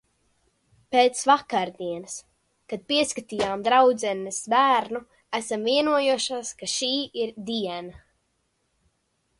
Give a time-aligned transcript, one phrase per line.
[0.93, 2.15] Pēc vakardienas.
[2.73, 5.03] Kad pieskatījām draudzenes bērnu,
[5.43, 6.93] esam vienojušās, ka šī
[7.27, 8.03] ir diena.